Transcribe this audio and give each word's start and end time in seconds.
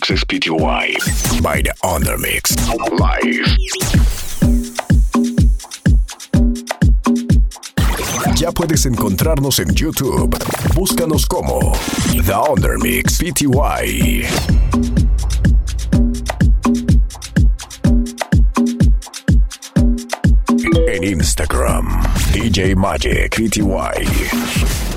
Mixes 0.00 0.22
by 1.42 1.60
the 1.60 1.74
Undermix 1.82 2.54
Live. 3.00 3.56
Ya 8.36 8.52
puedes 8.52 8.86
encontrarnos 8.86 9.58
en 9.58 9.74
YouTube. 9.74 10.36
Búscanos 10.76 11.26
como 11.26 11.72
The 12.24 12.32
Undermix 12.32 13.18
PTY. 13.18 14.22
En 20.92 21.04
Instagram, 21.04 22.02
DJ 22.32 22.76
Magic 22.76 23.34
PTY. 23.34 24.87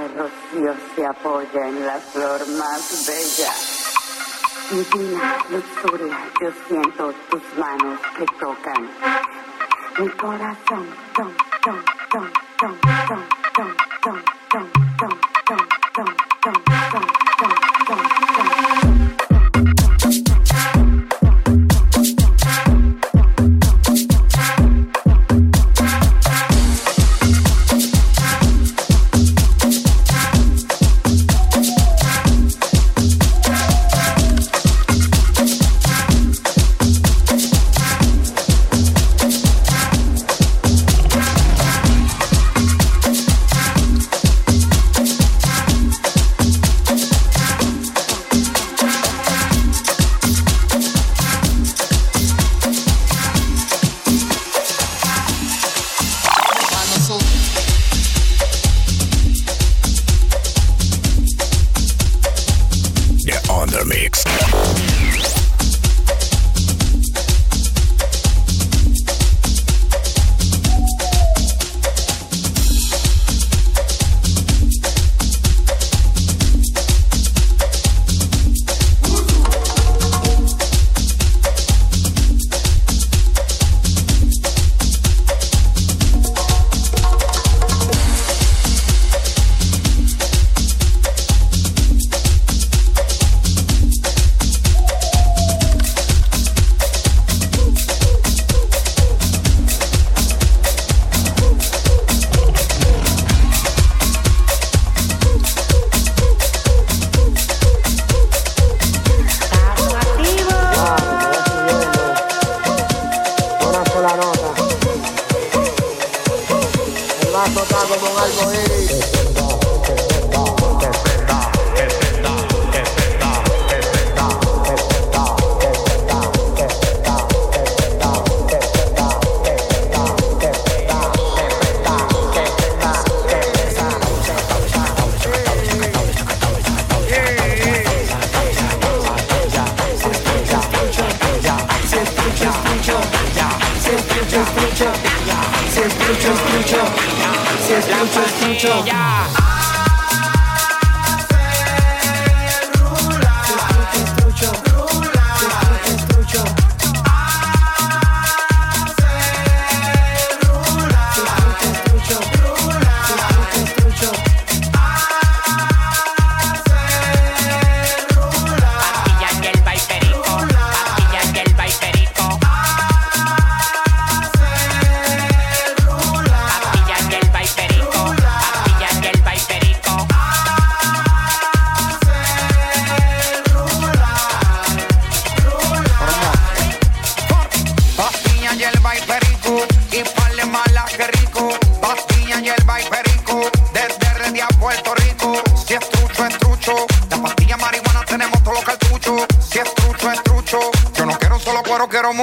el 0.00 0.14
rocío 0.16 0.74
se 0.94 1.06
apoya 1.06 1.68
en 1.68 1.86
la 1.86 1.98
flor 1.98 2.46
más 2.48 3.06
bella. 3.06 3.52
Divina 4.70 5.36
lujuria, 5.50 6.18
yo 6.40 6.50
siento 6.68 7.12
tus 7.30 7.42
manos 7.58 8.00
que 8.16 8.24
tocan. 8.38 8.90
Mi 9.98 10.08
corazón, 10.10 10.86
tom, 11.14 11.32
tom, 11.62 11.76
tom, 12.10 12.30
tom, 12.58 12.76
tom, 13.08 13.24
tom, 13.54 13.74
tom. 14.02 14.39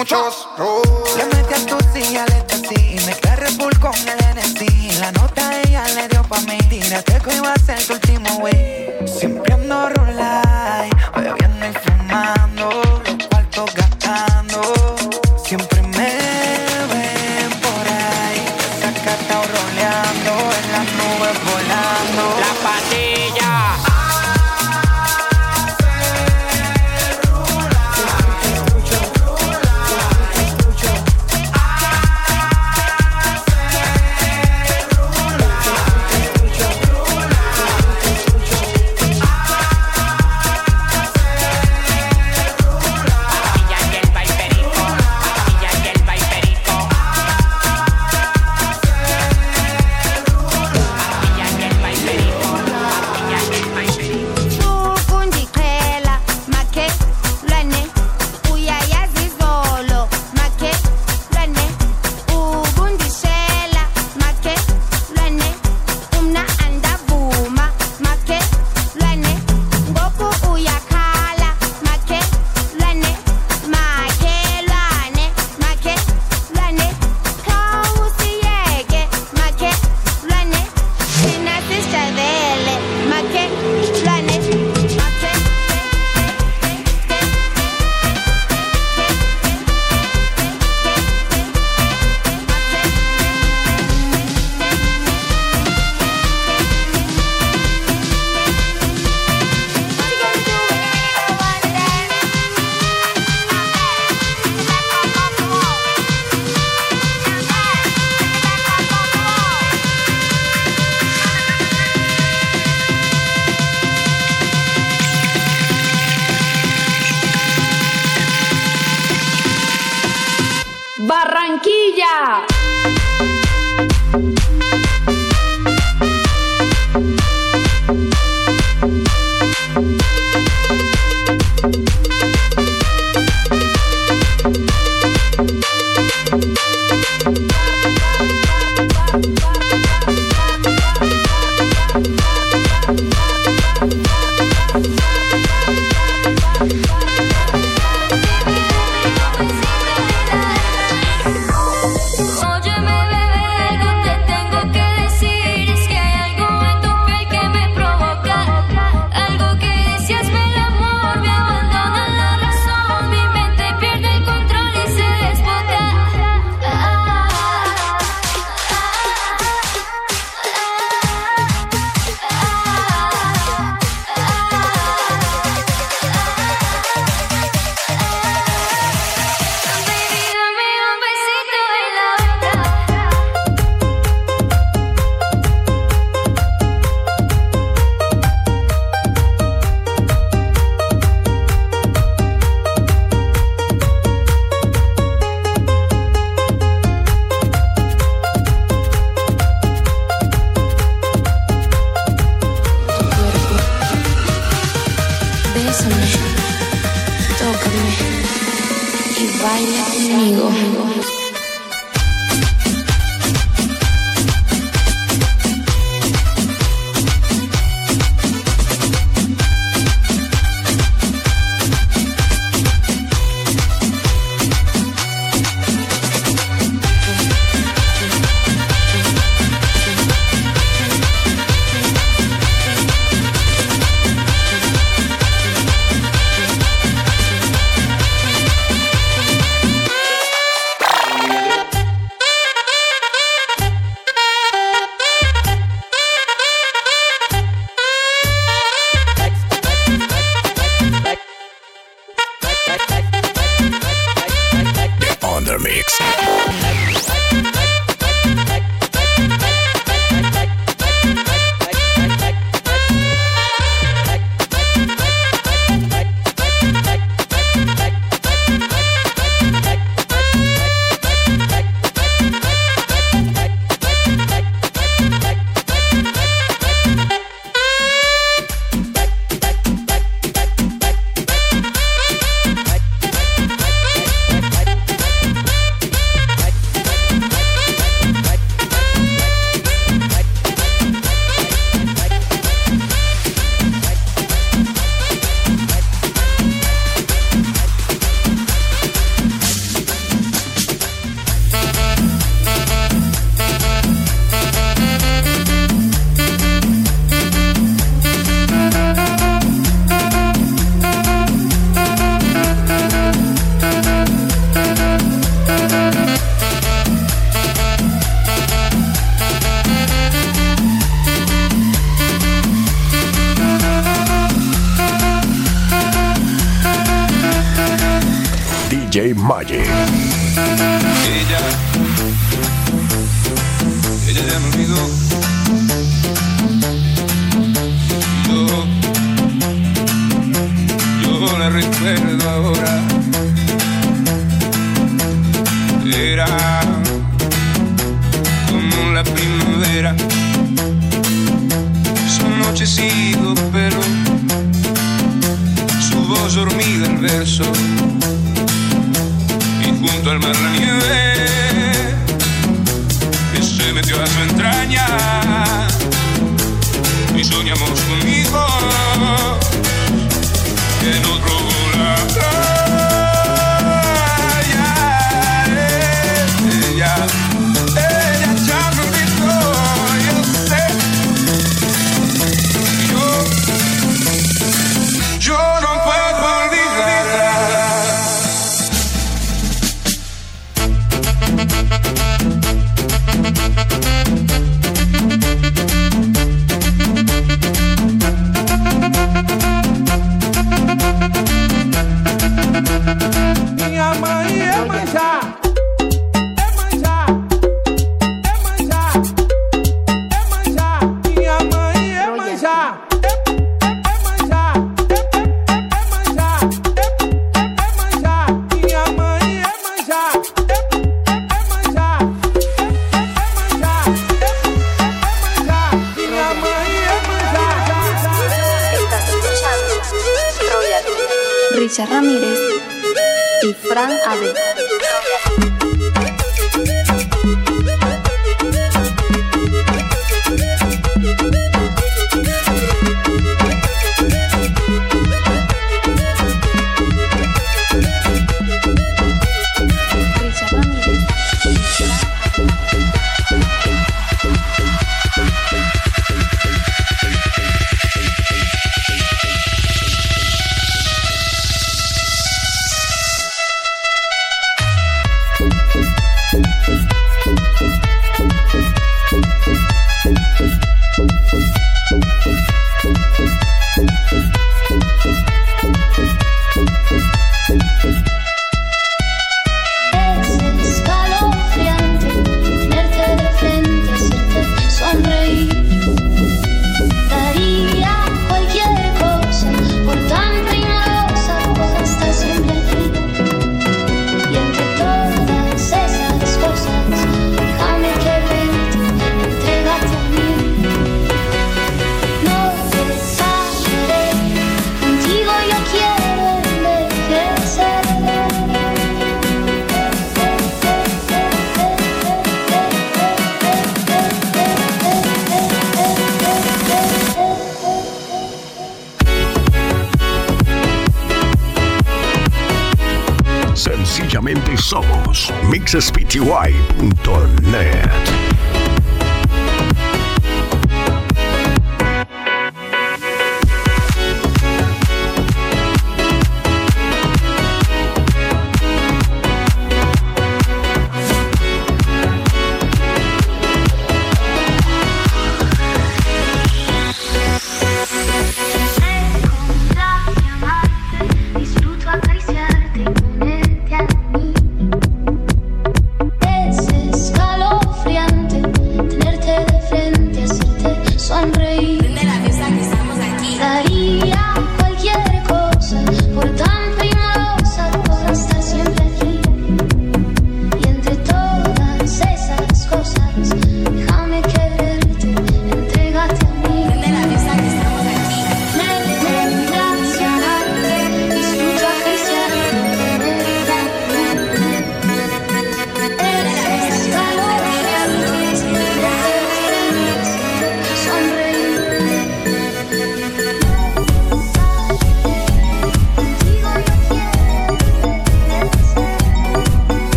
muchos. 0.00 0.48
Le 1.18 1.24
metí 1.26 1.54
a 1.54 1.66
tu 1.66 1.76
silla 1.92 2.24
al 2.24 2.32
ecstasy 2.32 2.96
y 2.96 3.04
me 3.04 3.12
carré 3.20 3.48
full 3.48 3.74
con 3.78 3.92
el 4.08 4.18
NST. 4.34 4.62
La 4.98 5.12
nota 5.12 5.60
ella 5.60 5.84
le 5.94 6.08
dio 6.08 6.22
pa' 6.22 6.40
mí, 6.40 6.56
tírate 6.70 7.20
que 7.22 7.36
iba 7.36 7.52
a 7.52 7.58
ser 7.58 7.78
tu 7.86 7.92
último 7.92 8.38
wey. 8.38 8.94
Siempre 9.06 9.52
ando 9.52 9.90
rulay, 9.90 10.90
bebiendo 11.14 11.66
y 11.66 11.72
fumando, 11.84 12.70
los 13.04 13.28
cuartos 13.28 13.74
gastando. 13.74 14.62
Siempre 15.44 15.79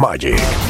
Magic. 0.00 0.69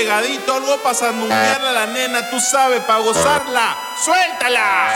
pegadito, 0.00 0.54
algo 0.54 0.82
para 0.82 0.94
sandunguearle 0.94 1.68
a 1.68 1.72
la 1.72 1.86
nena, 1.86 2.30
tú 2.30 2.40
sabes, 2.40 2.80
para 2.84 3.00
gozarla. 3.00 3.76
¡Suéltala! 4.02 4.94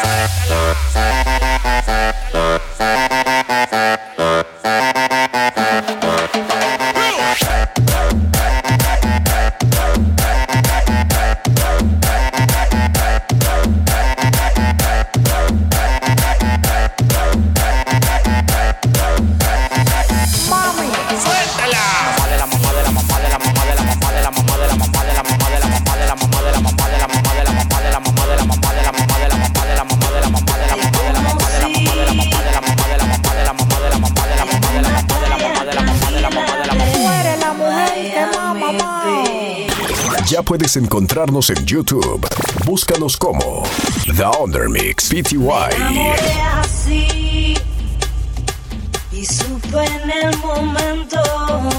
mami. 2.78 3.13
Encontrarnos 40.76 41.50
en 41.50 41.64
YouTube. 41.66 42.26
Búscanos 42.64 43.16
como 43.16 43.62
The 44.16 44.24
Undermix 44.40 45.08
Pty. 45.08 45.37
y 49.12 49.24
supe 49.26 49.84
en 49.84 50.10
el 50.10 50.37
momento 50.38 51.20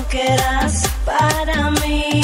que 0.10 0.25
eras 0.25 0.89
para 1.05 1.71
mí, 1.71 2.21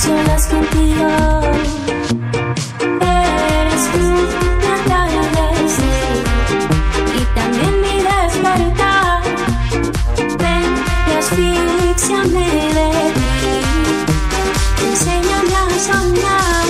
solas 0.00 0.46
contigo. 0.46 1.08
Eres 3.00 3.84
tú 3.92 4.06
clave 4.86 5.22
de 5.36 5.48
sí 5.76 5.96
y 7.18 7.22
también 7.38 7.74
mi 7.82 7.96
despertar. 8.08 9.22
Ven 10.40 10.64
y 11.06 11.12
asfixiame 11.18 12.48
de 12.78 12.90
ti. 13.18 13.34
Enséñame 14.88 15.54
a 15.54 15.68
soñar, 15.88 16.66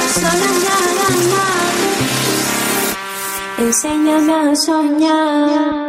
a 0.00 0.06
soñar, 0.20 0.88
Enséñame 3.58 4.34
a 4.34 4.56
soñar. 4.56 5.85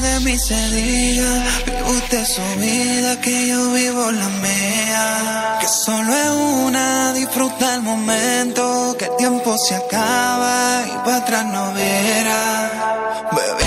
De 0.00 0.20
mí 0.20 0.38
se 0.38 0.70
diga, 0.70 1.44
vive 1.66 1.82
usted 1.86 2.24
su 2.24 2.60
vida, 2.60 3.20
que 3.20 3.48
yo 3.48 3.72
vivo 3.72 4.10
la 4.10 4.28
mía. 4.28 5.58
Que 5.60 5.68
solo 5.68 6.14
es 6.14 6.30
una, 6.66 7.12
disfruta 7.12 7.74
el 7.74 7.82
momento, 7.82 8.96
que 8.98 9.06
el 9.06 9.16
tiempo 9.16 9.56
se 9.58 9.74
acaba 9.76 10.84
y 10.86 11.04
para 11.04 11.16
atrás 11.16 11.44
no 11.46 11.72
verá. 11.74 13.61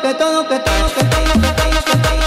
Que 0.00 0.14
todo, 0.14 0.48
que 0.48 0.58
todo, 0.58 0.88
que 0.94 1.04
todo, 1.04 1.32
que 1.32 1.52
todo, 1.52 1.84
que 1.84 1.96
todo, 1.98 2.19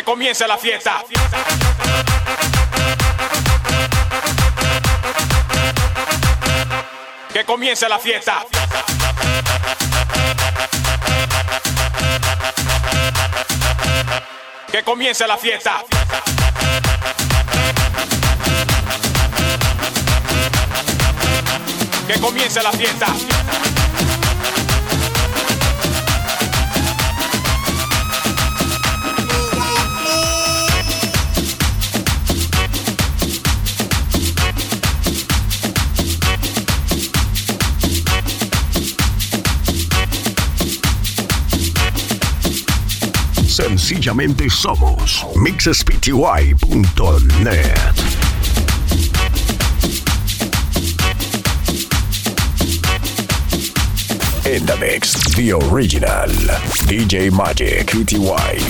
Que 0.00 0.04
comience 0.04 0.48
la 0.48 0.56
fiesta. 0.56 1.04
Que 7.34 7.44
comience 7.44 7.86
la 7.86 7.98
fiesta. 7.98 8.46
Que 14.72 14.82
comience 14.82 15.26
la 15.26 15.36
fiesta. 15.36 15.84
Que 22.06 22.20
comience 22.20 22.62
la 22.62 22.72
fiesta. 22.72 23.39
Sencillamente 43.90 44.48
somos 44.48 45.26
mixspty.net. 45.34 46.14
In 54.46 54.64
the 54.64 54.76
mix, 54.78 55.34
the 55.34 55.50
original 55.50 56.28
DJ 56.86 57.32
Magic 57.36 57.88
PTY. 57.88 58.60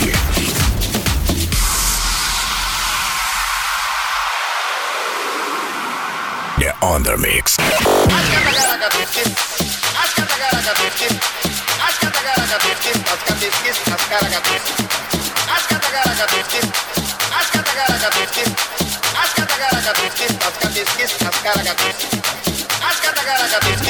The 6.59 6.73
Undermix. 6.81 7.59
καταγαρακατουσκής, 12.51 12.99
ασκατισκής, 13.15 13.77
ασκαρακατουσκής. 13.95 14.79
Ασκαταγαρακατουσκής, 15.57 16.67
ασκαταγαρακατουσκής, 17.39 18.51
ασκαταγαρακατουσκής, 19.23 20.33
ασκατισκής, 20.49 21.11
ασκαρακατουσκής. 21.29 22.13
Ασκαταγαρακατουσκής. 22.89 23.90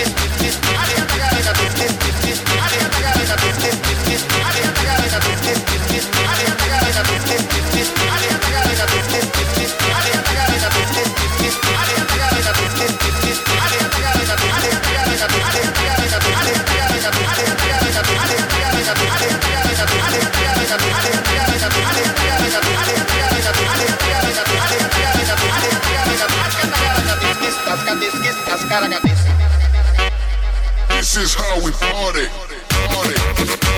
This 31.00 31.16
is 31.16 31.34
how 31.34 31.56
we 31.64 31.70
party. 31.72 32.26
Party, 32.28 32.56
party, 32.68 33.14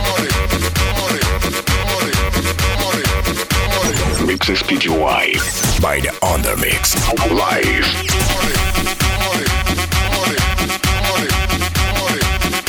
party, 0.02 0.26
party, 0.98 1.30
party, 3.70 4.26
Mixes 4.26 4.60
PTY 4.64 5.38
by 5.80 6.00
the 6.00 6.08
Undermix. 6.20 6.96
Live. 7.30 7.86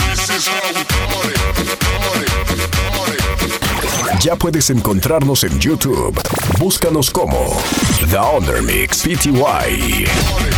This 0.05 0.29
is 0.29 0.45
how 0.45 0.69
we 0.75 0.83
party. 0.85 1.33
Party, 2.93 3.17
Ya 4.23 4.35
puedes 4.35 4.69
encontrarnos 4.69 5.43
en 5.45 5.59
YouTube. 5.59 6.15
Búscanos 6.59 7.09
como 7.09 7.59
The 8.11 8.19
Undermix 8.19 9.01
PTY. 9.01 10.52